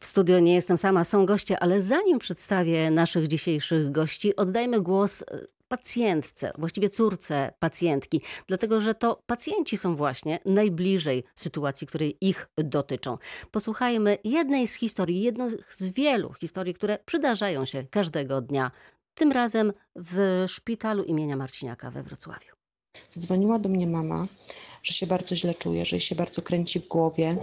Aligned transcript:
W 0.00 0.06
studio 0.06 0.38
nie 0.38 0.54
jestem 0.54 0.78
sama, 0.78 1.04
są 1.04 1.26
goście, 1.26 1.58
ale 1.58 1.82
zanim 1.82 2.18
przedstawię 2.18 2.90
naszych 2.90 3.28
dzisiejszych 3.28 3.92
gości, 3.92 4.36
oddajmy 4.36 4.80
głos 4.80 5.22
e, 5.22 5.46
pacjentce, 5.68 6.52
właściwie 6.58 6.88
córce 6.88 7.52
pacjentki, 7.58 8.22
dlatego 8.46 8.80
że 8.80 8.94
to 8.94 9.22
pacjenci 9.26 9.76
są 9.76 9.96
właśnie 9.96 10.38
najbliżej 10.44 11.24
sytuacji, 11.34 11.86
które 11.86 12.06
ich 12.06 12.48
dotyczą. 12.56 13.16
Posłuchajmy 13.50 14.18
jednej 14.24 14.68
z 14.68 14.74
historii, 14.74 15.22
jedną 15.22 15.50
z 15.68 15.88
wielu 15.88 16.32
historii, 16.32 16.74
które 16.74 16.98
przydarzają 17.04 17.64
się 17.64 17.84
każdego 17.84 18.40
dnia, 18.40 18.70
tym 19.14 19.32
razem 19.32 19.72
w 19.96 20.44
szpitalu 20.48 21.02
imienia 21.04 21.36
Marciniaka 21.36 21.90
we 21.90 22.02
Wrocławiu. 22.02 22.54
Zadzwoniła 23.10 23.58
do 23.58 23.68
mnie 23.68 23.86
mama, 23.86 24.26
że 24.82 24.94
się 24.94 25.06
bardzo 25.06 25.36
źle 25.36 25.54
czuje, 25.54 25.84
że 25.84 25.96
jej 25.96 26.00
się 26.00 26.14
bardzo 26.14 26.42
kręci 26.42 26.80
w 26.80 26.88
głowie. 26.88 27.36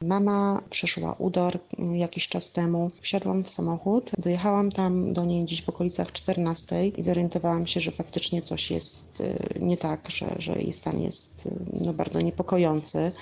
Mama 0.00 0.62
przeszła 0.70 1.12
udar 1.12 1.56
y, 1.56 1.96
jakiś 1.96 2.28
czas 2.28 2.50
temu. 2.50 2.90
Wsiadłam 3.00 3.44
w 3.44 3.50
samochód, 3.50 4.10
dojechałam 4.18 4.72
tam 4.72 5.12
do 5.12 5.24
niej 5.24 5.44
gdzieś 5.44 5.62
w 5.62 5.68
okolicach 5.68 6.12
14 6.12 6.88
i 6.88 7.02
zorientowałam 7.02 7.66
się, 7.66 7.80
że 7.80 7.90
faktycznie 7.90 8.42
coś 8.42 8.70
jest 8.70 9.20
y, 9.20 9.60
nie 9.60 9.76
tak, 9.76 10.10
że, 10.10 10.34
że 10.38 10.52
jej 10.52 10.72
stan 10.72 11.02
jest 11.02 11.46
y, 11.46 11.50
no, 11.80 11.92
bardzo 11.92 12.20
niepokojący. 12.20 13.12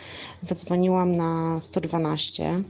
Zadzwoniłam 0.40 1.12
na 1.12 1.60
112. 1.60 2.62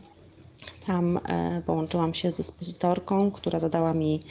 Tam 0.88 1.20
e, 1.28 1.62
połączyłam 1.66 2.14
się 2.14 2.30
z 2.30 2.34
dyspozytorką, 2.34 3.30
która 3.30 3.58
zadała 3.58 3.94
mi 3.94 4.22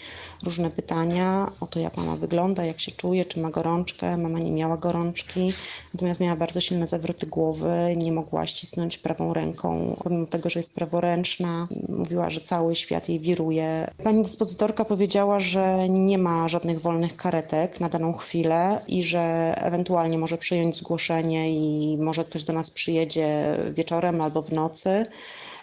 różne 0.44 0.70
pytania 0.70 1.52
o 1.60 1.68
to, 1.68 1.80
jak 1.80 1.98
mama 1.98 2.16
wygląda, 2.16 2.66
jak 2.66 2.80
się 2.80 2.92
czuje, 2.92 3.26
czy 3.26 3.40
ma 3.40 3.50
gorączkę. 3.50 4.18
Mama 4.18 4.40
nie 4.40 4.52
miała 4.52 4.78
gorączki, 4.78 5.54
natomiast 5.94 6.20
miała 6.20 6.36
bardzo 6.36 6.62
silne 6.62 6.88
zawroty 6.88 7.28
głowy, 7.28 7.96
nie 7.98 8.12
mogła 8.12 8.48
ścisnąć 8.48 8.98
prawą 8.98 9.34
ręką, 9.34 9.96
pomimo 10.04 10.26
tego, 10.26 10.50
że 10.50 10.60
jest 10.60 10.76
praworęczna. 10.76 11.68
Mówiła, 11.90 12.30
że 12.30 12.42
cały 12.42 12.76
świat 12.76 13.10
jej 13.10 13.20
wiruje. 13.20 13.92
Pani 14.04 14.24
dyspozytorka 14.24 14.86
powiedziała, 14.86 15.40
że 15.40 15.90
nie 15.90 16.18
ma 16.18 16.50
żadnych 16.50 16.82
wolnych 16.82 17.16
karetek 17.16 17.80
na 17.80 17.90
daną 17.90 18.14
chwilę 18.14 18.82
i 18.88 19.04
że 19.04 19.54
ewentualnie 19.58 20.18
może 20.18 20.38
przyjąć 20.38 20.78
zgłoszenie 20.78 21.54
i 21.54 21.98
może 21.98 22.26
ktoś 22.26 22.44
do 22.44 22.54
nas 22.54 22.70
przyjedzie 22.70 23.58
wieczorem 23.74 24.22
albo 24.22 24.42
w 24.42 24.52
nocy. 24.52 25.06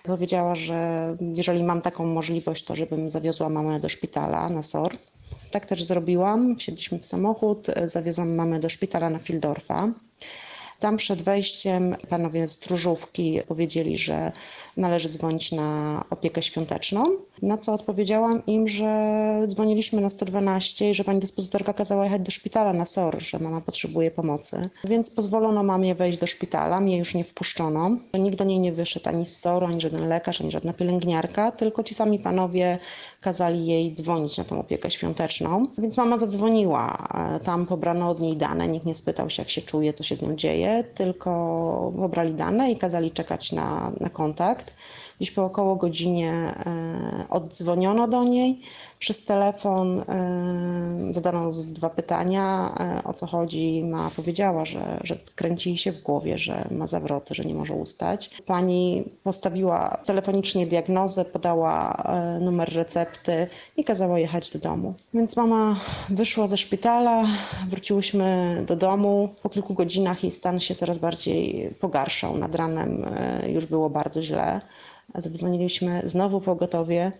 Powiedziała, 0.07 0.55
że 0.55 0.84
jeżeli 1.21 1.65
mam 1.65 1.81
taką 1.81 2.07
możliwość, 2.07 2.65
to 2.65 2.75
żebym 2.75 3.11
zawiozła 3.11 3.49
mamę 3.49 3.81
do 3.81 3.89
szpitala 3.89 4.49
na 4.49 4.63
SOR. 4.63 4.97
Tak 5.51 5.67
też 5.67 5.85
zrobiłam. 5.85 6.57
Wsiedliśmy 6.57 6.99
w 6.99 7.07
samochód, 7.07 7.67
zawiozłam 7.85 8.35
mamę 8.35 8.61
do 8.61 8.69
szpitala 8.69 9.11
na 9.11 9.19
Fildorfa. 9.19 9.89
Tam 10.79 10.97
przed 10.97 11.23
wejściem 11.23 11.97
panowie 12.09 12.47
z 12.47 12.59
Tróżówki 12.59 13.41
powiedzieli, 13.49 13.99
że 13.99 14.33
należy 14.77 15.09
dzwonić 15.09 15.53
na 15.53 16.01
opiekę 16.11 16.43
świąteczną, 16.43 17.05
na 17.43 17.59
co 17.59 17.73
odpowiedziałam 17.73 18.47
im, 18.47 18.69
że 18.69 19.15
dzwoniliśmy 19.47 20.01
na 20.01 20.11
112 20.11 20.91
i 20.91 20.95
że 20.95 21.05
pani 21.05 21.21
dyspozytorka 21.21 21.73
kazała 21.73 22.05
jechać 22.05 22.23
do 22.23 22.31
szpitala 22.31 22.73
na 22.73 22.87
SOR, 22.87 23.23
że 23.23 23.39
mama 23.39 23.61
potrzebuje 23.61 24.11
pomocy. 24.11 24.71
Więc 24.85 25.11
pozwolono 25.11 25.63
mamie 25.63 25.95
wejść 25.95 26.19
do 26.19 26.27
szpitala, 26.27 26.81
mnie 26.81 26.99
już 26.99 27.15
nie 27.15 27.25
wpuszczono. 27.25 27.97
Nikt 28.15 28.39
do 28.39 28.45
niej 28.45 28.59
nie 28.59 28.73
wyszedł, 28.73 29.09
ani 29.09 29.25
z 29.25 29.37
SOR-u, 29.37 29.67
ani 29.67 29.81
żaden 29.81 30.09
lekarz, 30.09 30.41
ani 30.41 30.51
żadna 30.51 30.73
pielęgniarka, 30.73 31.51
tylko 31.51 31.83
ci 31.83 31.95
sami 31.95 32.19
panowie 32.19 32.79
kazali 33.21 33.67
jej 33.67 33.95
dzwonić 33.95 34.39
na 34.39 34.45
tą 34.45 34.61
opiekę 34.61 34.91
świąteczną. 34.91 35.67
Więc 35.79 35.97
mama 35.97 36.19
zadzwoniła, 36.19 37.09
tam 37.45 37.67
pobrano 37.67 38.09
od 38.09 38.21
niej 38.21 38.37
dane, 38.37 38.69
nikt 38.69 38.87
nie 38.87 38.95
spytał 38.95 39.31
się 39.31 39.43
jak 39.43 39.51
się 39.51 39.63
czuje, 39.63 39.93
co 39.93 40.05
się 40.05 40.17
z 40.17 40.23
nią 40.23 40.37
dzieje 40.37 40.64
tylko 40.95 41.93
pobrali 41.97 42.35
dane 42.35 42.71
i 42.71 42.77
kazali 42.77 43.11
czekać 43.11 43.53
na, 43.53 43.93
na 44.01 44.09
kontakt. 44.09 44.75
Gdzieś 45.21 45.31
po 45.31 45.45
około 45.45 45.77
godzinie 45.77 46.33
e, 46.33 46.55
oddzwoniono 47.31 48.09
do 48.09 48.25
niej 48.25 48.61
przez 48.99 49.25
telefon, 49.25 50.01
e, 50.01 50.05
zadano 51.11 51.49
dwa 51.69 51.91
pytania, 51.91 52.75
e, 52.81 53.05
o 53.05 53.15
co 53.15 53.27
chodzi. 53.27 53.85
Ma 53.85 54.11
powiedziała, 54.17 54.65
że, 54.65 55.01
że 55.05 55.17
kręci 55.35 55.69
jej 55.69 55.77
się 55.79 55.93
w 55.93 56.03
głowie, 56.03 56.39
że 56.39 56.69
ma 56.71 56.87
zawroty, 56.87 57.35
że 57.35 57.43
nie 57.43 57.55
może 57.55 57.75
ustać. 57.75 58.31
Pani 58.47 59.05
postawiła 59.25 59.99
telefonicznie 60.05 60.67
diagnozę, 60.67 61.25
podała 61.25 61.97
numer 62.41 62.75
recepty 62.75 63.47
i 63.77 63.85
kazała 63.85 64.19
jechać 64.19 64.51
do 64.51 64.59
domu. 64.59 64.95
Więc 65.15 65.37
mama 65.37 65.77
wyszła 66.09 66.47
ze 66.47 66.57
szpitala, 66.57 67.25
wróciłyśmy 67.69 68.63
do 68.67 68.77
domu. 68.77 69.29
Po 69.43 69.49
kilku 69.49 69.75
godzinach 69.75 70.23
jej 70.23 70.33
stan 70.33 70.54
się 70.61 70.75
coraz 70.75 70.99
bardziej 70.99 71.71
pogarszał. 71.81 72.39
Nad 72.39 72.55
ranem 72.55 73.07
już 73.47 73.67
było 73.67 73.91
bardzo 73.91 74.23
źle. 74.23 74.61
Zadzwoniliśmy 75.15 76.03
znowu 76.05 76.41
pogotowie. 76.41 77.13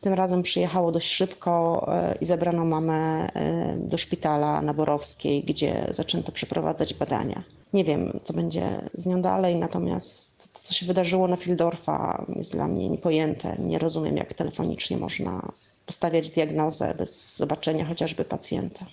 Tym 0.00 0.14
razem 0.14 0.42
przyjechało 0.42 0.92
dość 0.92 1.10
szybko 1.10 1.86
e, 1.88 2.14
i 2.20 2.26
zabrano 2.26 2.64
mamę 2.64 3.26
e, 3.34 3.76
do 3.78 3.98
szpitala 3.98 4.62
na 4.62 4.74
Borowskiej, 4.74 5.44
gdzie 5.44 5.86
zaczęto 5.90 6.32
przeprowadzać 6.32 6.94
badania. 6.94 7.42
Nie 7.72 7.84
wiem, 7.84 8.20
co 8.24 8.32
będzie 8.32 8.90
z 8.94 9.06
nią 9.06 9.22
dalej, 9.22 9.56
natomiast 9.56 10.52
to, 10.52 10.60
co 10.62 10.74
się 10.74 10.86
wydarzyło 10.86 11.28
na 11.28 11.36
Fildorfa, 11.36 12.26
jest 12.36 12.52
dla 12.52 12.68
mnie 12.68 12.88
niepojęte. 12.88 13.56
Nie 13.58 13.78
rozumiem, 13.78 14.16
jak 14.16 14.34
telefonicznie 14.34 14.96
można 14.96 15.52
postawiać 15.86 16.28
diagnozę 16.28 16.94
bez 16.98 17.36
zobaczenia 17.36 17.84
chociażby 17.84 18.24
pacjenta. 18.24 18.86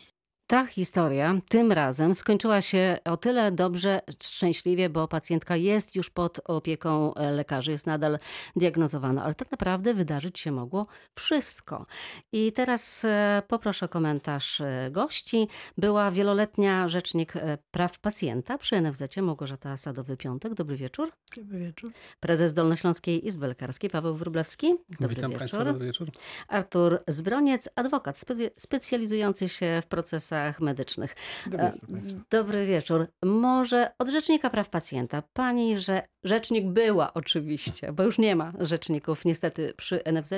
Ta 0.47 0.65
historia 0.65 1.39
tym 1.49 1.71
razem 1.71 2.13
skończyła 2.13 2.61
się 2.61 2.97
o 3.05 3.17
tyle 3.17 3.51
dobrze, 3.51 4.01
szczęśliwie, 4.23 4.89
bo 4.89 5.07
pacjentka 5.07 5.55
jest 5.55 5.95
już 5.95 6.09
pod 6.09 6.39
opieką 6.45 7.13
e, 7.13 7.31
lekarzy, 7.31 7.71
jest 7.71 7.87
nadal 7.87 8.17
diagnozowana, 8.55 9.23
ale 9.23 9.33
tak 9.33 9.51
naprawdę 9.51 9.93
wydarzyć 9.93 10.39
się 10.39 10.51
mogło 10.51 10.87
wszystko. 11.15 11.85
I 12.31 12.51
teraz 12.51 13.05
e, 13.05 13.41
poproszę 13.47 13.85
o 13.85 13.89
komentarz 13.89 14.61
e, 14.61 14.89
gości. 14.91 15.47
Była 15.77 16.11
wieloletnia 16.11 16.87
rzecznik 16.87 17.33
praw 17.71 17.99
pacjenta 17.99 18.57
przy 18.57 18.81
NFZ 18.81 19.17
Małgorzata 19.21 19.77
Sadowy-Piątek. 19.77 20.53
Dobry 20.53 20.75
wieczór. 20.75 21.11
Dobry 21.37 21.59
wieczór. 21.59 21.91
Prezes 22.19 22.53
Dolnośląskiej 22.53 23.27
Izby 23.27 23.47
Lekarskiej 23.47 23.89
Paweł 23.89 24.15
Wróblewski. 24.15 24.75
Dobry 24.99 25.15
Witam 25.15 25.31
wieczór. 25.31 25.39
Państwa, 25.39 25.65
dobry 25.65 25.85
wieczór. 25.85 26.11
Artur 26.47 27.03
Zbroniec, 27.07 27.69
adwokat 27.75 28.25
specjalizujący 28.57 29.49
się 29.49 29.81
w 29.83 29.87
procesach 29.87 30.32
medycznych. 30.59 31.16
Dobry 31.45 31.71
wieczór. 31.88 32.23
Dobry 32.29 32.66
wieczór. 32.66 33.07
Może 33.25 33.91
od 33.99 34.09
Rzecznika 34.09 34.49
Praw 34.49 34.69
Pacjenta. 34.69 35.23
Pani, 35.33 35.79
że 35.79 36.01
rzecznik 36.23 36.67
była 36.67 37.13
oczywiście, 37.13 37.94
bo 37.94 38.03
już 38.03 38.17
nie 38.17 38.35
ma 38.35 38.53
rzeczników 38.59 39.25
niestety 39.25 39.73
przy 39.78 40.01
NFZ, 40.13 40.34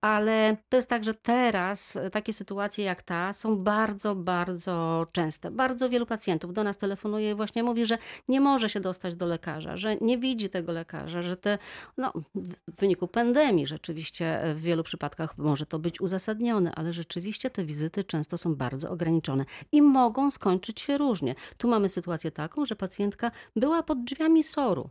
ale 0.00 0.56
to 0.68 0.76
jest 0.76 0.88
tak, 0.88 1.04
że 1.04 1.14
teraz 1.14 1.98
takie 2.12 2.32
sytuacje 2.32 2.84
jak 2.84 3.02
ta 3.02 3.32
są 3.32 3.56
bardzo, 3.56 4.14
bardzo 4.14 5.06
częste. 5.12 5.50
Bardzo 5.50 5.88
wielu 5.88 6.06
pacjentów 6.06 6.52
do 6.52 6.64
nas 6.64 6.78
telefonuje 6.78 7.30
i 7.30 7.34
właśnie 7.34 7.62
mówi, 7.62 7.86
że 7.86 7.98
nie 8.28 8.40
może 8.40 8.68
się 8.68 8.80
dostać 8.80 9.16
do 9.16 9.26
lekarza, 9.26 9.76
że 9.76 9.96
nie 9.96 10.18
widzi 10.18 10.48
tego 10.48 10.72
lekarza, 10.72 11.22
że 11.22 11.36
te, 11.36 11.58
no, 11.96 12.12
w 12.68 12.80
wyniku 12.80 13.08
pandemii 13.08 13.66
rzeczywiście 13.66 14.42
w 14.54 14.60
wielu 14.60 14.82
przypadkach 14.82 15.38
może 15.38 15.66
to 15.66 15.78
być 15.78 16.00
uzasadnione, 16.00 16.74
ale 16.74 16.92
rzeczywiście 16.92 17.50
te 17.50 17.64
wizyty 17.64 18.04
często 18.04 18.38
są 18.38 18.54
bardzo 18.54 18.90
ograniczone 18.90 19.44
i 19.72 19.82
mogą 19.82 20.30
skończyć 20.30 20.80
się 20.80 20.98
różnie. 20.98 21.34
Tu 21.56 21.68
mamy 21.68 21.88
sytuację 21.88 22.30
taką, 22.30 22.66
że 22.66 22.76
pacjentka 22.76 23.30
była 23.56 23.82
pod 23.82 24.04
drzwiami 24.04 24.42
SOR-u 24.42 24.90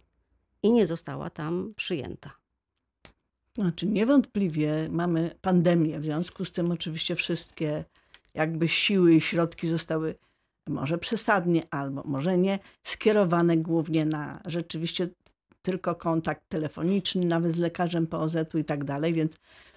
i 0.64 0.72
nie 0.72 0.86
została 0.86 1.30
tam 1.30 1.74
przyjęta. 1.76 2.32
Znaczy, 3.54 3.88
niewątpliwie 3.88 4.90
mamy 4.92 5.36
pandemię, 5.42 6.00
w 6.00 6.04
związku 6.04 6.46
z 6.46 6.52
tym 6.52 6.72
oczywiście 6.72 7.16
wszystkie 7.16 7.86
jakby 8.34 8.68
siły 8.68 9.16
i 9.16 9.22
środki 9.22 9.68
zostały 9.68 10.16
może 10.70 10.98
przesadnie 10.98 11.64
albo 11.72 12.04
może 12.06 12.38
nie 12.38 12.60
skierowane 12.84 13.58
głównie 13.58 14.06
na 14.06 14.42
rzeczywiście 14.46 15.10
tylko 15.62 15.96
kontakt 15.96 16.42
telefoniczny, 16.50 17.26
nawet 17.26 17.54
z 17.54 17.58
lekarzem 17.58 18.08
POZ-u 18.08 18.58
i 18.58 18.66
tak 18.66 18.84
dalej, 18.84 19.14
więc 19.14 19.34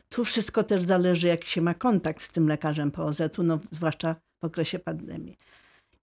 tu 0.09 0.25
wszystko 0.25 0.63
też 0.63 0.83
zależy, 0.83 1.27
jaki 1.27 1.49
się 1.51 1.61
ma 1.61 1.75
kontakt 1.75 2.23
z 2.23 2.29
tym 2.29 2.49
lekarzem 2.49 2.91
POZ-u, 2.91 3.43
no 3.43 3.59
zwłaszcza 3.71 4.17
w 4.41 4.45
okresie 4.45 4.79
pandemii. 4.79 5.37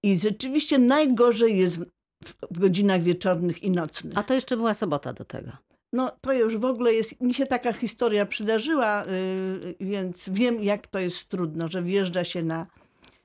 I 0.04 0.20
rzeczywiście 0.20 0.80
najgorzej 0.80 1.58
jest 1.58 1.80
w 2.52 2.60
godzinach 2.60 3.02
wieczornych 3.02 3.64
i 3.64 3.72
nocnych. 3.72 4.18
A 4.18 4.24
to 4.24 4.34
jeszcze 4.34 4.58
była 4.58 4.74
sobota 4.74 5.14
do 5.14 5.26
tego. 5.26 5.52
No 5.94 6.12
to 6.22 6.34
już 6.34 6.58
w 6.58 6.66
ogóle 6.66 6.94
jest, 6.94 7.22
mi 7.22 7.34
się 7.34 7.46
taka 7.46 7.74
historia 7.74 8.26
przydarzyła, 8.26 9.04
yy, 9.04 9.76
więc 9.80 10.30
wiem 10.30 10.64
jak 10.64 10.88
to 10.88 11.00
jest 11.00 11.28
trudno, 11.28 11.68
że 11.68 11.84
wjeżdża 11.84 12.24
się 12.24 12.44
na 12.44 12.68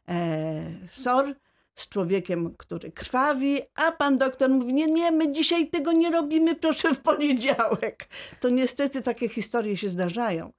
e, 0.08 0.64
SOR 0.92 1.34
z 1.74 1.88
człowiekiem, 1.88 2.54
który 2.56 2.92
krwawi, 2.92 3.60
a 3.74 3.92
pan 3.92 4.18
doktor 4.18 4.50
mówi, 4.50 4.74
nie, 4.74 4.86
nie, 4.86 5.10
my 5.10 5.32
dzisiaj 5.32 5.70
tego 5.70 5.92
nie 5.92 6.10
robimy, 6.10 6.54
proszę 6.54 6.94
w 6.94 7.00
poniedziałek. 7.00 8.08
To 8.40 8.48
niestety 8.48 9.02
takie 9.02 9.28
historie 9.28 9.76
się 9.76 9.88
zdarzają. 9.88 10.52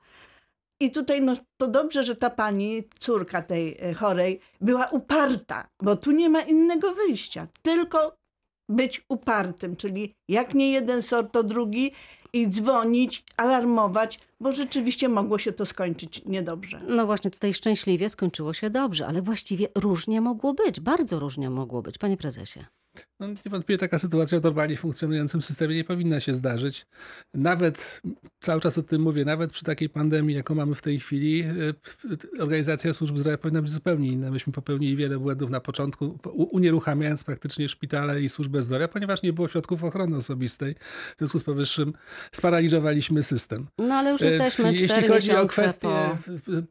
I 0.80 0.92
tutaj 0.92 1.22
no, 1.22 1.34
to 1.58 1.68
dobrze, 1.68 2.04
że 2.04 2.16
ta 2.16 2.30
pani, 2.30 2.84
córka 3.00 3.42
tej 3.42 3.78
e, 3.82 3.94
chorej, 3.94 4.40
była 4.62 4.88
uparta, 4.88 5.68
bo 5.82 5.96
tu 5.96 6.12
nie 6.12 6.30
ma 6.30 6.42
innego 6.42 6.94
wyjścia. 6.94 7.48
Tylko 7.62 8.23
być 8.76 9.02
upartym, 9.10 9.76
czyli 9.76 10.14
jak 10.28 10.54
nie 10.54 10.72
jeden 10.72 11.02
sort, 11.02 11.32
to 11.32 11.44
drugi 11.44 11.92
i 12.34 12.50
dzwonić, 12.50 13.24
alarmować, 13.38 14.20
bo 14.40 14.52
rzeczywiście 14.52 15.10
mogło 15.10 15.40
się 15.40 15.52
to 15.52 15.66
skończyć 15.66 16.26
niedobrze. 16.26 16.82
No 16.88 17.06
właśnie, 17.06 17.32
tutaj 17.32 17.54
szczęśliwie 17.54 18.10
skończyło 18.10 18.54
się 18.54 18.70
dobrze, 18.70 19.08
ale 19.08 19.22
właściwie 19.22 19.68
różnie 19.76 20.22
mogło 20.22 20.54
być, 20.54 20.80
bardzo 20.80 21.20
różnie 21.20 21.50
mogło 21.50 21.82
być, 21.82 21.98
panie 21.98 22.18
prezesie. 22.18 22.66
No, 23.20 23.28
niewątpliwie 23.46 23.78
taka 23.78 24.00
sytuacja 24.00 24.40
w 24.40 24.44
normalnie 24.44 24.78
funkcjonującym 24.78 25.42
systemie 25.42 25.76
nie 25.76 25.84
powinna 25.84 26.20
się 26.20 26.34
zdarzyć. 26.34 26.86
Nawet, 27.34 28.02
cały 28.40 28.62
czas 28.62 28.78
o 28.78 28.84
tym 28.84 29.02
mówię, 29.02 29.26
nawet 29.26 29.52
przy 29.52 29.64
takiej 29.64 29.90
pandemii, 29.90 30.36
jaką 30.36 30.56
mamy 30.56 30.76
w 30.76 30.82
tej 30.82 31.00
chwili, 31.00 31.44
y, 31.44 32.42
organizacja 32.42 32.94
służb 32.94 33.18
zdrowia 33.18 33.38
powinna 33.38 33.62
być 33.62 33.72
zupełnie 33.72 34.08
inna. 34.10 34.32
Myśmy 34.32 34.54
popełnili 34.54 34.96
wiele 34.96 35.20
błędów 35.20 35.50
na 35.50 35.60
początku, 35.60 36.20
unieruchamiając 36.34 37.24
praktycznie 37.24 37.70
szpitale 37.70 38.22
i 38.22 38.30
służbę 38.30 38.62
zdrowia, 38.62 38.88
ponieważ 38.88 39.24
nie 39.24 39.34
było 39.34 39.48
środków 39.48 39.84
ochrony 39.84 40.18
osobistej. 40.18 40.76
W 41.16 41.18
związku 41.18 41.40
z 41.40 41.44
powyższym 41.44 41.94
sparaliżowaliśmy 42.32 43.24
system. 43.24 43.68
No 43.78 43.96
ale 43.96 44.12
już 44.12 44.22
jesteśmy 44.22 44.64
Y, 44.70 44.82
Jeśli 44.82 45.08
chodzi 45.08 45.32
o 45.32 45.46
kwestię 45.46 45.88
po... 45.88 46.18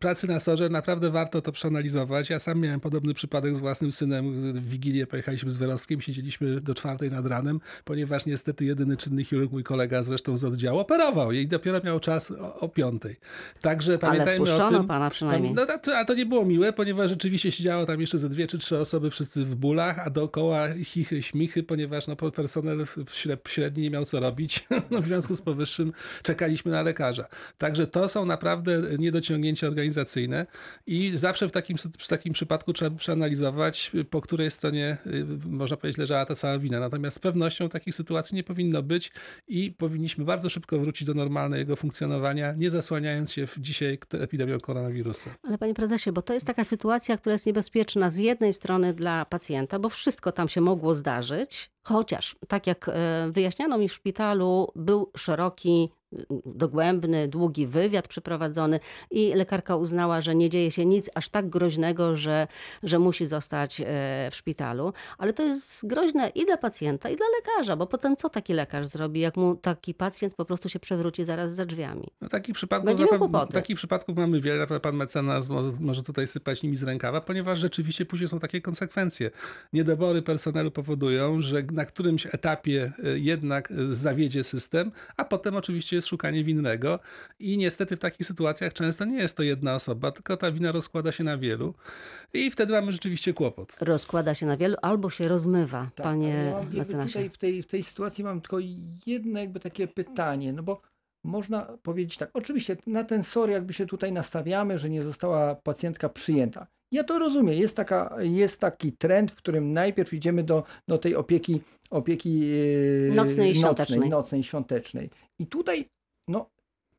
pracy 0.01 0.27
na 0.27 0.41
sorze, 0.41 0.69
naprawdę 0.69 1.11
warto 1.11 1.43
to 1.43 1.53
przeanalizować. 1.53 2.31
Ja 2.31 2.39
sam 2.39 2.61
miałem 2.61 2.81
podobny 2.81 3.15
przypadek 3.15 3.57
z 3.57 3.61
własnym 3.61 3.93
synem. 3.93 4.53
W 4.53 4.69
Wigilię 4.69 5.07
pojechaliśmy 5.07 5.51
z 5.51 5.57
Wyrostkiem, 5.57 6.01
siedzieliśmy 6.01 6.42
do 6.61 6.75
czwartej 6.75 7.11
nad 7.11 7.27
ranem, 7.27 7.61
ponieważ 7.85 8.27
niestety 8.27 8.65
jedyny 8.65 8.97
czynny 8.97 9.25
chirurg, 9.25 9.53
mój 9.53 9.65
kolega 9.65 10.03
zresztą 10.03 10.37
z 10.37 10.45
oddziału, 10.45 10.79
operował 10.79 11.33
i 11.33 11.47
dopiero 11.47 11.81
miał 11.85 12.01
czas 12.01 12.31
o, 12.31 12.61
o 12.61 12.69
piątej. 12.69 13.17
Także 13.61 13.99
pamiętajmy 13.99 14.53
Ale 14.53 14.67
o 14.67 14.71
tym. 14.71 14.87
pana 14.87 15.11
przynajmniej. 15.11 15.55
No, 15.55 15.67
to, 15.83 15.99
a 15.99 16.05
to 16.05 16.15
nie 16.15 16.27
było 16.27 16.45
miłe, 16.45 16.73
ponieważ 16.73 17.11
rzeczywiście 17.11 17.53
siedziało 17.53 17.87
tam 17.87 18.01
jeszcze 18.01 18.19
ze 18.19 18.29
dwie 18.29 18.47
czy 18.47 18.59
trzy 18.59 18.79
osoby, 18.79 19.11
wszyscy 19.11 19.45
w 19.45 19.57
bólach, 19.57 19.99
a 19.99 20.11
dookoła 20.11 20.69
chichy, 20.85 21.23
śmichy, 21.23 21.63
ponieważ 21.63 22.07
no, 22.07 22.17
personel 22.17 22.87
średni 23.49 23.83
nie 23.83 23.91
miał 23.91 24.05
co 24.05 24.21
robić. 24.21 24.65
No, 24.91 25.01
w 25.01 25.07
związku 25.07 25.35
z 25.35 25.43
powyższym 25.43 25.93
czekaliśmy 26.23 26.73
na 26.73 26.83
lekarza. 26.83 27.27
Także 27.59 27.87
to 27.87 28.09
są 28.09 28.27
naprawdę 28.27 28.83
niedociągnięcia 28.99 29.67
organizacyjne 29.67 30.47
i 30.87 31.13
zawsze 31.15 31.49
w 31.49 31.53
takim, 31.53 31.77
przy 31.99 32.09
takim 32.09 32.33
przypadku 32.33 32.73
trzeba 32.73 32.97
przeanalizować, 32.97 33.93
po 34.11 34.21
której 34.21 34.51
stronie, 34.51 34.99
y, 35.07 35.27
można 35.47 35.77
powiedzieć, 35.77 35.99
leżała 35.99 36.22
ta 36.27 36.35
cała 36.35 36.59
wina. 36.59 36.81
Natomiast 36.81 37.17
z 37.17 37.19
pewnością 37.19 37.69
takich 37.69 37.95
sytuacji 37.95 38.35
nie 38.35 38.45
powinno 38.45 38.83
być 38.83 39.13
i 39.49 39.71
powinniśmy 39.71 40.25
bardzo 40.25 40.49
szybko 40.49 40.79
wrócić 40.79 41.07
do 41.07 41.15
normalnego 41.15 41.77
funkcjonowania, 41.77 42.53
nie 42.53 42.71
zasłaniając 42.71 43.33
się 43.33 43.47
dzisiaj 43.59 43.99
epidemią 44.13 44.61
koronawirusa. 44.61 45.31
Ale 45.43 45.59
panie 45.59 45.75
prezesie, 45.75 46.13
bo 46.13 46.23
to 46.23 46.35
jest 46.35 46.47
taka 46.47 46.65
sytuacja, 46.65 47.17
która 47.17 47.33
jest 47.33 47.47
niebezpieczna 47.47 48.11
z 48.11 48.17
jednej 48.17 48.53
strony 48.53 48.95
dla 48.95 49.25
pacjenta, 49.25 49.79
bo 49.79 49.89
wszystko 49.89 50.33
tam 50.33 50.49
się 50.49 50.61
mogło 50.61 50.95
zdarzyć, 50.95 51.71
chociaż 51.83 52.37
tak 52.49 52.67
jak 52.67 52.89
e, 52.89 53.29
wyjaśniano 53.31 53.79
mi 53.79 53.89
w 53.89 53.93
szpitalu, 53.93 54.69
był 54.77 55.11
szeroki 55.17 55.89
dogłębny, 56.47 57.29
długi 57.29 57.67
wywiad 57.67 58.09
przeprowadzony 58.09 58.81
i 59.11 59.35
lekarka 59.35 59.77
uznała, 59.77 60.21
że 60.21 60.35
nie 60.35 60.51
dzieje 60.51 60.71
się 60.71 60.87
nic 60.87 61.11
aż 61.15 61.29
tak 61.29 61.49
groźnego, 61.49 62.17
że, 62.17 62.47
że 62.83 62.99
musi 62.99 63.27
zostać 63.27 63.81
e, 63.81 63.85
w 64.31 64.37
szpitalu. 64.37 64.93
Ale 65.19 65.33
to 65.33 65.43
jest 65.43 65.87
groźne 65.87 66.29
i 66.29 66.47
dla 66.47 66.57
pacjenta, 66.57 67.11
i 67.11 67.17
dla 67.17 67.27
lekarza, 67.37 67.77
bo 67.77 67.87
potem 67.87 68.17
co 68.17 68.29
taki 68.29 68.53
lekarz 68.53 68.87
zrobi, 68.87 69.21
jak 69.21 69.37
mu 69.37 69.57
taki 69.57 69.95
pacjent 69.95 70.35
po 70.35 70.45
prostu 70.45 70.69
się 70.69 70.81
przewróci 70.81 71.25
zaraz 71.25 71.55
za 71.55 71.67
drzwiami? 71.67 72.09
No, 72.21 72.29
takich, 72.29 72.55
przypadków, 72.55 72.97
takich 73.53 73.77
przypadków 73.77 74.17
mamy 74.17 74.41
wiele. 74.41 74.67
Pan 74.67 74.97
mecenas 74.97 75.49
może 75.81 76.03
tutaj 76.03 76.27
sypać 76.27 76.63
nimi 76.63 76.77
z 76.77 76.83
rękawa, 76.83 77.21
ponieważ 77.21 77.59
rzeczywiście 77.59 78.07
później 78.07 78.29
są 78.29 78.39
takie 78.39 78.61
konsekwencje. 78.61 79.31
Niedobory 79.73 80.23
personelu 80.23 80.71
powodują, 80.71 81.41
że 81.41 81.63
na 81.73 81.85
którymś 81.85 82.27
etapie 82.27 82.93
e, 83.05 83.19
jednak 83.19 83.71
e, 83.71 83.75
zawiedzie 83.95 84.45
system, 84.45 84.93
a 85.17 85.25
potem 85.25 85.57
oczywiście 85.57 86.02
jest 86.03 86.09
szukanie 86.09 86.45
winnego 86.45 86.99
i 87.39 87.59
niestety 87.59 87.97
w 87.97 88.01
takich 88.01 88.27
sytuacjach 88.27 88.73
często 88.73 89.05
nie 89.05 89.19
jest 89.19 89.37
to 89.37 89.43
jedna 89.43 89.75
osoba, 89.75 90.13
tylko 90.13 90.37
ta 90.37 90.53
wina 90.53 90.73
rozkłada 90.73 91.13
się 91.13 91.25
na 91.25 91.39
wielu 91.39 91.75
i 92.33 92.51
wtedy 92.51 92.73
mamy 92.73 92.93
rzeczywiście 92.93 93.35
kłopot. 93.35 93.77
Rozkłada 93.81 94.35
się 94.35 94.47
na 94.47 94.57
wielu 94.57 94.77
albo 94.83 95.11
się 95.11 95.29
rozmywa, 95.29 95.91
tak, 95.95 96.05
panie 96.05 96.55
ja 96.73 96.79
mecenasie. 96.79 97.13
Tutaj 97.13 97.31
w 97.31 97.39
tej, 97.39 97.63
w 97.63 97.67
tej 97.67 97.83
sytuacji 97.83 98.25
mam 98.25 98.41
tylko 98.41 98.59
jedno 99.07 99.41
jakby 99.41 99.61
takie 99.61 99.89
pytanie, 99.89 100.53
no 100.53 100.63
bo 100.63 100.81
można 101.25 101.79
powiedzieć 101.83 102.19
tak, 102.19 102.31
oczywiście 102.35 102.77
na 102.87 103.05
ten 103.05 103.25
SOR 103.25 103.51
jakby 103.51 103.73
się 103.73 103.87
tutaj 103.87 104.13
nastawiamy, 104.13 104.79
że 104.79 104.91
nie 104.91 105.03
została 105.03 105.55
pacjentka 105.55 106.09
przyjęta. 106.09 106.67
Ja 106.93 107.05
to 107.05 107.19
rozumiem. 107.19 107.55
Jest, 107.55 107.77
taka, 107.77 108.17
jest 108.21 108.61
taki 108.61 108.93
trend, 108.93 109.33
w 109.33 109.37
którym 109.37 109.73
najpierw 109.73 110.15
idziemy 110.15 110.45
do, 110.45 110.65
do 110.89 110.99
tej 110.99 111.17
opieki, 111.17 111.61
opieki 111.91 112.43
nocnej, 113.15 113.51
i 113.51 113.55
świątecznej. 113.55 114.11
nocnej, 114.11 114.45
świątecznej. 114.45 115.11
I 115.43 115.47
tutaj 115.47 115.89
no, 116.29 116.51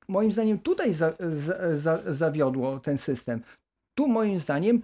moim 0.08 0.32
zdaniem 0.32 0.60
tutaj 0.60 0.94
za, 0.94 1.14
za, 1.20 1.78
za, 1.78 2.14
zawiodło 2.14 2.80
ten 2.80 2.98
system. 2.98 3.42
Tu 3.98 4.08
moim 4.08 4.40
zdaniem 4.40 4.82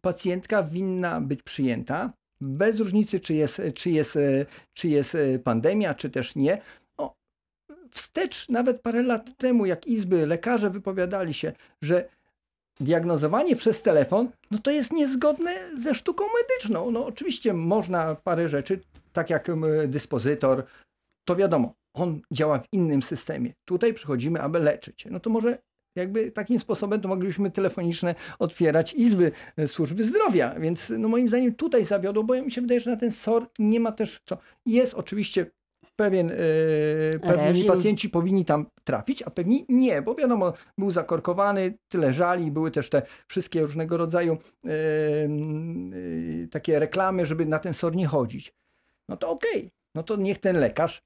pacjentka 0.00 0.62
winna 0.62 1.20
być 1.20 1.42
przyjęta, 1.42 2.12
bez 2.40 2.78
różnicy, 2.78 3.20
czy 3.20 3.34
jest, 3.34 3.62
czy 3.74 3.90
jest, 3.90 4.18
czy 4.74 4.88
jest 4.88 5.16
pandemia, 5.44 5.94
czy 5.94 6.10
też 6.10 6.36
nie. 6.36 6.62
No, 6.98 7.14
wstecz, 7.90 8.48
nawet 8.48 8.80
parę 8.80 9.02
lat 9.02 9.36
temu, 9.36 9.66
jak 9.66 9.86
izby, 9.86 10.26
lekarze 10.26 10.70
wypowiadali 10.70 11.34
się, 11.34 11.52
że 11.82 12.08
diagnozowanie 12.80 13.56
przez 13.56 13.82
telefon, 13.82 14.30
no 14.50 14.58
to 14.58 14.70
jest 14.70 14.92
niezgodne 14.92 15.52
ze 15.80 15.94
sztuką 15.94 16.24
medyczną. 16.40 16.90
No 16.90 17.06
oczywiście 17.06 17.54
można 17.54 18.14
parę 18.14 18.48
rzeczy, 18.48 18.80
tak 19.12 19.30
jak 19.30 19.48
dyspozytor, 19.86 20.64
to 21.24 21.36
wiadomo, 21.36 21.74
on 21.98 22.20
działa 22.32 22.58
w 22.58 22.64
innym 22.72 23.02
systemie. 23.02 23.52
Tutaj 23.64 23.94
przychodzimy, 23.94 24.42
aby 24.42 24.58
leczyć. 24.58 25.06
No 25.10 25.20
to 25.20 25.30
może 25.30 25.58
jakby 25.96 26.30
takim 26.30 26.58
sposobem 26.58 27.00
to 27.00 27.08
moglibyśmy 27.08 27.50
telefoniczne 27.50 28.14
otwierać 28.38 28.94
izby 28.94 29.32
e, 29.56 29.68
służby 29.68 30.04
zdrowia. 30.04 30.54
Więc 30.60 30.92
no 30.98 31.08
moim 31.08 31.28
zdaniem 31.28 31.54
tutaj 31.54 31.84
zawiodło, 31.84 32.24
bo 32.24 32.42
mi 32.42 32.50
się 32.50 32.60
wydaje, 32.60 32.80
że 32.80 32.90
na 32.90 32.96
ten 32.96 33.12
SOR 33.12 33.46
nie 33.58 33.80
ma 33.80 33.92
też 33.92 34.20
co. 34.24 34.38
Jest 34.66 34.94
oczywiście 34.94 35.50
pewien, 35.98 36.28
yy, 36.28 37.20
pewni 37.20 37.64
pacjenci 37.64 38.08
powinni 38.08 38.44
tam 38.44 38.66
trafić, 38.84 39.22
a 39.22 39.30
pewni 39.30 39.64
nie, 39.68 40.02
bo 40.02 40.14
wiadomo, 40.14 40.52
był 40.78 40.90
zakorkowany, 40.90 41.78
tyle 41.88 42.12
żali, 42.12 42.50
były 42.50 42.70
też 42.70 42.90
te 42.90 43.02
wszystkie 43.28 43.60
różnego 43.62 43.96
rodzaju 43.96 44.38
yy, 44.64 44.70
yy, 44.70 46.48
takie 46.48 46.78
reklamy, 46.78 47.26
żeby 47.26 47.46
na 47.46 47.58
ten 47.58 47.74
SOR 47.74 47.96
nie 47.96 48.06
chodzić. 48.06 48.54
No 49.08 49.16
to 49.16 49.30
okej, 49.30 49.58
okay. 49.58 49.70
no 49.94 50.02
to 50.02 50.16
niech 50.16 50.38
ten 50.38 50.56
lekarz 50.56 51.02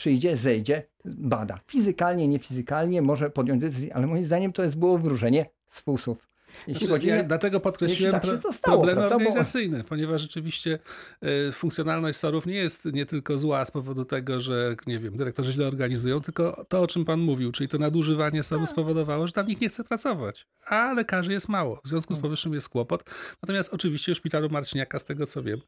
przyjdzie, 0.00 0.36
zejdzie, 0.36 0.82
bada. 1.04 1.60
Fizykalnie, 1.66 2.28
niefizykalnie 2.28 3.02
może 3.02 3.30
podjąć 3.30 3.60
decyzję, 3.60 3.94
ale 3.94 4.06
moim 4.06 4.24
zdaniem 4.24 4.52
to 4.52 4.62
jest 4.62 4.78
było 4.78 4.98
wróżenie 4.98 5.46
z 5.68 5.80
fusów. 5.80 6.29
Jeśli 6.66 6.86
znaczy, 6.86 7.00
chodzi, 7.00 7.08
ja 7.08 7.24
dlatego 7.24 7.60
podkreśliłem 7.60 8.12
tak 8.12 8.22
pro, 8.22 8.52
stało, 8.52 8.76
problemy 8.76 9.00
prawda? 9.00 9.16
organizacyjne, 9.16 9.84
ponieważ 9.84 10.22
rzeczywiście 10.22 10.78
y, 11.48 11.52
funkcjonalność 11.52 12.18
SOR-ów 12.18 12.46
nie 12.46 12.54
jest 12.54 12.84
nie 12.84 13.06
tylko 13.06 13.38
zła 13.38 13.64
z 13.64 13.70
powodu 13.70 14.04
tego, 14.04 14.40
że 14.40 14.76
nie 14.86 14.98
wiem, 14.98 15.16
dyrektorzy 15.16 15.52
źle 15.52 15.66
organizują, 15.66 16.20
tylko 16.20 16.66
to, 16.68 16.80
o 16.80 16.86
czym 16.86 17.04
pan 17.04 17.20
mówił, 17.20 17.52
czyli 17.52 17.68
to 17.68 17.78
nadużywanie 17.78 18.42
SOR-u 18.42 18.62
tak. 18.62 18.70
spowodowało, 18.70 19.26
że 19.26 19.32
tam 19.32 19.46
nikt 19.46 19.62
nie 19.62 19.68
chce 19.68 19.84
pracować, 19.84 20.46
a 20.66 20.92
lekarzy 20.92 21.32
jest 21.32 21.48
mało. 21.48 21.80
W 21.84 21.88
związku 21.88 22.14
z 22.14 22.16
tak. 22.16 22.22
powyższym 22.22 22.54
jest 22.54 22.68
kłopot. 22.68 23.04
Natomiast 23.42 23.74
oczywiście 23.74 24.14
w 24.14 24.16
szpitalu 24.16 24.48
Marciniaka, 24.50 24.98
z 24.98 25.04
tego 25.04 25.26
co 25.26 25.42
wiem, 25.42 25.60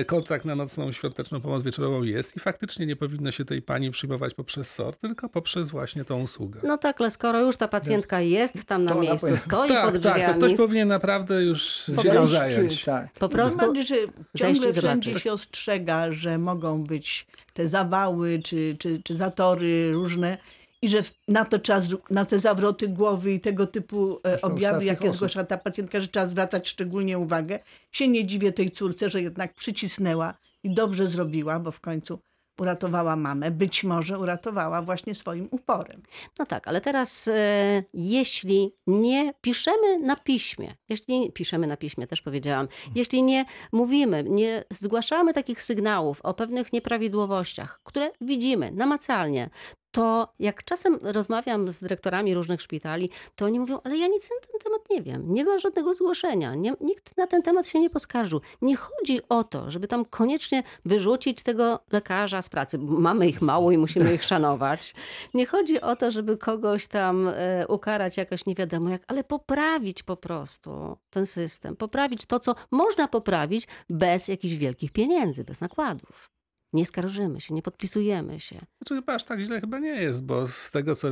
y, 0.00 0.04
kontrakt 0.04 0.44
na 0.44 0.54
nocną 0.54 0.92
świąteczną 0.92 1.40
pomoc 1.40 1.62
wieczorową 1.62 2.02
jest 2.02 2.36
i 2.36 2.40
faktycznie 2.40 2.86
nie 2.86 2.96
powinno 2.96 3.30
się 3.30 3.44
tej 3.44 3.62
pani 3.62 3.90
przyjmować 3.90 4.34
poprzez 4.34 4.70
SOR, 4.70 4.96
tylko 4.96 5.28
poprzez 5.28 5.70
właśnie 5.70 6.04
tą 6.04 6.22
usługę. 6.22 6.60
No 6.64 6.78
tak, 6.78 7.00
ale 7.00 7.10
skoro 7.10 7.40
już 7.40 7.56
ta 7.56 7.68
pacjentka 7.68 8.20
jest 8.20 8.64
tam 8.64 8.84
na 8.84 8.92
to 8.92 9.00
miejscu, 9.00 9.36
stoi 9.36 9.68
tak, 9.68 9.84
pod 9.84 9.98
drzwiami, 9.98 10.11
tak, 10.20 10.32
to 10.32 10.38
ktoś 10.38 10.54
powinien 10.54 10.88
naprawdę 10.88 11.42
już 11.42 11.62
się 12.02 12.28
zająć. 12.28 12.84
Tak. 12.84 13.12
Po 13.12 13.28
prostu 13.28 13.58
bardziej, 13.58 13.84
że 13.84 13.96
ciągle 14.36 14.72
wszędzie 14.72 15.20
się 15.20 15.32
ostrzega, 15.32 16.12
że 16.12 16.38
mogą 16.38 16.84
być 16.84 17.26
te 17.54 17.68
zawały 17.68 18.40
czy, 18.44 18.76
czy, 18.78 19.02
czy 19.04 19.16
zatory 19.16 19.92
różne 19.92 20.38
i 20.82 20.88
że 20.88 21.02
na 21.28 21.44
to 21.44 21.58
czas, 21.58 21.88
na 22.10 22.24
te 22.24 22.40
zawroty 22.40 22.88
głowy 22.88 23.32
i 23.32 23.40
tego 23.40 23.66
typu 23.66 24.20
e, 24.26 24.40
objawy, 24.40 24.84
jakie 24.84 25.04
osób. 25.04 25.16
zgłasza 25.16 25.44
ta 25.44 25.58
pacjentka, 25.58 26.00
że 26.00 26.08
trzeba 26.08 26.26
zwracać 26.26 26.68
szczególnie 26.68 27.18
uwagę. 27.18 27.58
Się 27.92 28.08
nie 28.08 28.26
dziwię 28.26 28.52
tej 28.52 28.70
córce, 28.70 29.10
że 29.10 29.22
jednak 29.22 29.54
przycisnęła 29.54 30.34
i 30.62 30.74
dobrze 30.74 31.08
zrobiła, 31.08 31.58
bo 31.58 31.70
w 31.70 31.80
końcu 31.80 32.18
uratowała 32.60 33.16
mamę, 33.16 33.50
być 33.50 33.84
może 33.84 34.18
uratowała 34.18 34.82
właśnie 34.82 35.14
swoim 35.14 35.48
uporem. 35.50 36.02
No 36.38 36.46
tak, 36.46 36.68
ale 36.68 36.80
teraz 36.80 37.28
e, 37.28 37.82
jeśli 37.94 38.74
nie 38.86 39.34
piszemy 39.40 39.98
na 39.98 40.16
piśmie, 40.16 40.74
jeśli 40.90 41.32
piszemy 41.32 41.66
na 41.66 41.76
piśmie, 41.76 42.06
też 42.06 42.22
powiedziałam, 42.22 42.68
jeśli 42.94 43.22
nie 43.22 43.44
mówimy, 43.72 44.24
nie 44.28 44.64
zgłaszamy 44.70 45.32
takich 45.32 45.62
sygnałów 45.62 46.20
o 46.22 46.34
pewnych 46.34 46.72
nieprawidłowościach, 46.72 47.80
które 47.84 48.10
widzimy 48.20 48.70
namacalnie, 48.70 49.50
to 49.92 50.32
jak 50.38 50.64
czasem 50.64 50.98
rozmawiam 51.02 51.68
z 51.68 51.80
dyrektorami 51.80 52.34
różnych 52.34 52.62
szpitali, 52.62 53.10
to 53.36 53.44
oni 53.44 53.60
mówią, 53.60 53.80
ale 53.84 53.96
ja 53.96 54.06
nic 54.06 54.30
na 54.30 54.36
ten 54.40 54.60
temat 54.60 54.90
nie 54.90 55.02
wiem, 55.02 55.34
nie 55.34 55.44
ma 55.44 55.58
żadnego 55.58 55.94
zgłoszenia, 55.94 56.54
nie, 56.54 56.72
nikt 56.80 57.16
na 57.16 57.26
ten 57.26 57.42
temat 57.42 57.68
się 57.68 57.80
nie 57.80 57.90
poskarżył. 57.90 58.40
Nie 58.62 58.76
chodzi 58.76 59.20
o 59.28 59.44
to, 59.44 59.70
żeby 59.70 59.88
tam 59.88 60.04
koniecznie 60.04 60.62
wyrzucić 60.84 61.42
tego 61.42 61.78
lekarza 61.92 62.42
z 62.42 62.48
pracy. 62.48 62.78
Mamy 62.78 63.28
ich 63.28 63.42
mało 63.42 63.72
i 63.72 63.78
musimy 63.78 64.14
ich 64.14 64.24
szanować. 64.24 64.94
Nie 65.34 65.46
chodzi 65.46 65.80
o 65.80 65.96
to, 65.96 66.10
żeby 66.10 66.36
kogoś 66.36 66.86
tam 66.86 67.28
e, 67.28 67.66
ukarać 67.68 68.16
jakoś 68.16 68.46
nie 68.46 68.54
wiadomo 68.54 68.90
jak, 68.90 69.02
ale 69.06 69.24
poprawić 69.24 70.02
po 70.02 70.16
prostu 70.16 70.96
ten 71.10 71.26
system, 71.26 71.76
poprawić 71.76 72.26
to, 72.26 72.40
co 72.40 72.54
można 72.70 73.08
poprawić 73.08 73.68
bez 73.90 74.28
jakichś 74.28 74.54
wielkich 74.54 74.92
pieniędzy, 74.92 75.44
bez 75.44 75.60
nakładów. 75.60 76.32
Nie 76.72 76.86
skarżymy 76.86 77.40
się, 77.40 77.54
nie 77.54 77.62
podpisujemy 77.62 78.40
się. 78.40 78.56
Znaczy 78.56 78.94
chyba 78.94 79.14
aż 79.14 79.24
tak 79.24 79.40
źle 79.40 79.60
chyba 79.60 79.78
nie 79.78 80.02
jest, 80.02 80.24
bo 80.24 80.46
z 80.48 80.70
tego 80.70 80.96
co 80.96 81.08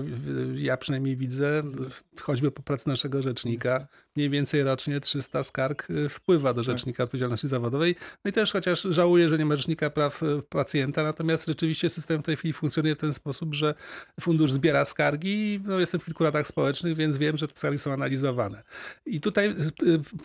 ja 0.54 0.76
przynajmniej 0.76 1.16
widzę, 1.16 1.62
choćby 2.20 2.50
po 2.50 2.62
pracy 2.62 2.88
naszego 2.88 3.22
rzecznika, 3.22 3.86
mniej 4.16 4.30
więcej 4.30 4.62
rocznie 4.62 5.00
300 5.00 5.42
skarg 5.42 5.90
y, 5.90 6.08
wpływa 6.08 6.54
do 6.54 6.62
Rzecznika 6.62 7.04
Odpowiedzialności 7.04 7.48
Zawodowej. 7.48 7.96
No 8.24 8.28
i 8.28 8.32
też 8.32 8.52
chociaż 8.52 8.82
żałuję, 8.82 9.28
że 9.28 9.38
nie 9.38 9.44
ma 9.44 9.56
Rzecznika 9.56 9.90
Praw 9.90 10.22
y, 10.22 10.42
Pacjenta, 10.48 11.02
natomiast 11.02 11.46
rzeczywiście 11.46 11.90
system 11.90 12.22
w 12.22 12.24
tej 12.24 12.36
chwili 12.36 12.52
funkcjonuje 12.52 12.94
w 12.94 12.98
ten 12.98 13.12
sposób, 13.12 13.54
że 13.54 13.74
fundusz 14.20 14.52
zbiera 14.52 14.84
skargi. 14.84 15.60
No, 15.64 15.80
jestem 15.80 16.00
w 16.00 16.04
kilku 16.04 16.24
radach 16.24 16.46
społecznych, 16.46 16.96
więc 16.96 17.16
wiem, 17.16 17.36
że 17.36 17.48
te 17.48 17.56
skargi 17.56 17.78
są 17.78 17.92
analizowane. 17.92 18.62
I 19.06 19.20
tutaj 19.20 19.48
y, 19.48 19.54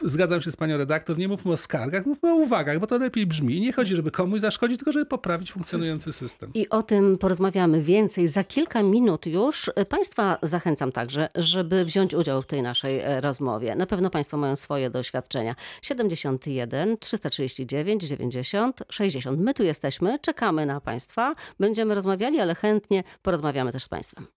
zgadzam 0.04 0.42
się 0.42 0.52
z 0.52 0.56
panią 0.56 0.78
redaktor, 0.78 1.18
nie 1.18 1.28
mówmy 1.28 1.52
o 1.52 1.58
skargach, 1.58 2.06
mówmy 2.06 2.32
o 2.32 2.36
uwagach, 2.36 2.80
bo 2.80 2.88
to 2.88 2.98
lepiej 2.98 3.26
brzmi. 3.26 3.62
Nie 3.62 3.74
chodzi, 3.74 3.96
żeby 3.96 4.12
komuś 4.12 4.42
zaszkodzić, 4.42 4.78
tylko 4.78 4.92
żeby 4.92 5.06
poprawić 5.26 5.52
funkcjonujący 5.52 6.14
system. 6.14 6.52
I 6.54 6.70
o 6.70 6.84
tym 6.84 7.18
porozmawiamy 7.18 7.82
więcej 7.82 8.28
za 8.28 8.44
kilka 8.44 8.84
minut 8.84 9.26
już. 9.26 9.72
Państwa 9.90 10.38
zachęcam 10.42 10.92
także, 10.92 11.28
żeby 11.36 11.86
wziąć 11.86 12.14
udział 12.14 12.42
w 12.42 12.46
tej 12.46 12.62
naszej 12.62 13.00
e, 13.00 13.22
rozmowie. 13.22 13.76
Na 13.76 13.86
pewno 13.86 14.10
Państwo 14.10 14.38
mają 14.38 14.56
swoje 14.56 14.90
doświadczenia. 14.90 15.56
71 15.82 16.98
339 16.98 18.04
90 18.04 18.84
60. 18.90 19.40
My 19.40 19.54
tu 19.54 19.64
jesteśmy, 19.64 20.20
czekamy 20.20 20.66
na 20.66 20.82
Państwa. 20.82 21.36
Będziemy 21.60 21.96
rozmawiali, 21.96 22.40
ale 22.40 22.56
chętnie 22.56 23.04
porozmawiamy 23.22 23.72
też 23.72 23.84
z 23.84 23.90
Państwem. 23.90 24.35